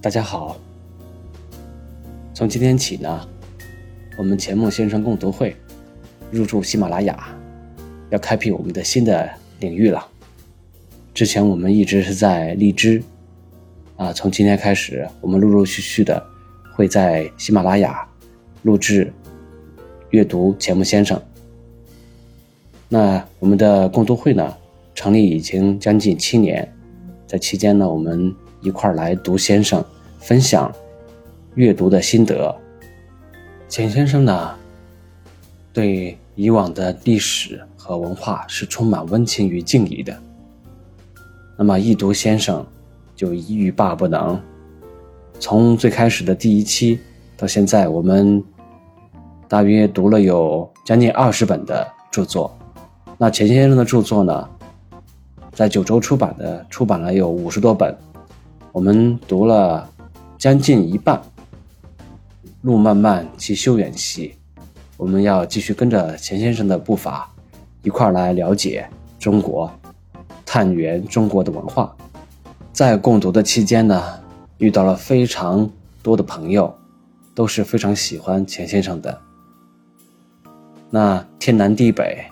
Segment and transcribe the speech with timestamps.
[0.00, 0.56] 大家好。
[2.32, 3.28] 从今天起呢，
[4.16, 5.56] 我们钱穆先生共读会
[6.30, 7.28] 入驻喜马拉雅，
[8.10, 10.06] 要开辟我们的新的领域了。
[11.12, 13.02] 之前我们一直是在荔枝，
[13.96, 16.24] 啊，从今天开始，我们陆陆续续的
[16.76, 18.08] 会在喜马拉雅
[18.62, 19.12] 录制
[20.10, 21.20] 阅读钱穆先生。
[22.88, 24.56] 那我们的共读会呢，
[24.94, 26.72] 成立已经将近七年，
[27.26, 29.84] 在期间呢，我们一块儿来读先生，
[30.18, 30.72] 分享
[31.54, 32.54] 阅读的心得。
[33.68, 34.54] 钱先生呢，
[35.72, 40.16] 对以往的历史和文化是充满温情与敬意的。
[41.56, 42.64] 那么一读先生，
[43.14, 44.40] 就欲罢不能。
[45.40, 46.98] 从最开始的第一期
[47.36, 48.42] 到现在，我们
[49.46, 52.56] 大约读了有将近二十本的著作。
[53.16, 54.48] 那钱先生的著作呢，
[55.52, 57.96] 在九州出版的，出版了有五十多本，
[58.78, 59.90] 我们读了
[60.38, 61.20] 将近一半。
[62.60, 64.36] 路漫漫其修远兮，
[64.96, 67.28] 我们要继续跟着钱先生的步伐，
[67.82, 69.68] 一块儿来了解中国，
[70.46, 71.92] 探源中国的文化。
[72.72, 74.00] 在共读的期间呢，
[74.58, 75.68] 遇到了非常
[76.00, 76.72] 多的朋友，
[77.34, 79.20] 都是非常喜欢钱先生的。
[80.88, 82.24] 那天南地北。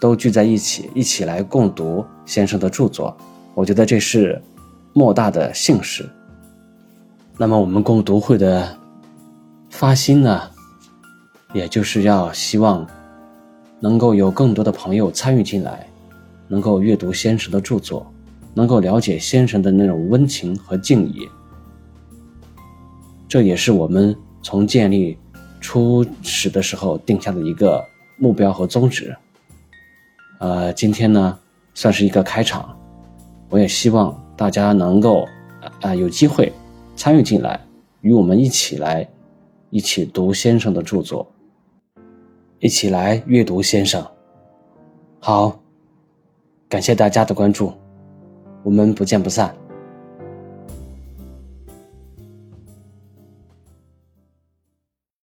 [0.00, 3.16] 都聚在一起，一起来共读先生的著作，
[3.52, 4.40] 我觉得这是
[4.92, 6.08] 莫大的幸事。
[7.36, 8.76] 那么我们共读会的
[9.70, 10.50] 发心呢，
[11.52, 12.86] 也就是要希望
[13.80, 15.86] 能够有更多的朋友参与进来，
[16.48, 18.12] 能够阅读先生的著作，
[18.54, 21.28] 能够了解先生的那种温情和敬意。
[23.28, 25.16] 这也是我们从建立
[25.60, 27.84] 初始的时候定下的一个
[28.16, 29.14] 目标和宗旨。
[30.40, 31.38] 呃，今天呢，
[31.74, 32.76] 算是一个开场，
[33.48, 35.26] 我也希望大家能够
[35.80, 36.52] 啊有机会
[36.94, 37.60] 参与进来，
[38.02, 39.06] 与我们一起来
[39.68, 41.26] 一起读先生的著作，
[42.60, 44.06] 一起来阅读先生。
[45.18, 45.58] 好，
[46.68, 47.72] 感谢大家的关注，
[48.62, 49.52] 我们不见不散。